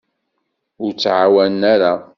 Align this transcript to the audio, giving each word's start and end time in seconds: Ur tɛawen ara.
Ur 0.83 0.91
tɛawen 0.93 1.61
ara. 1.73 1.93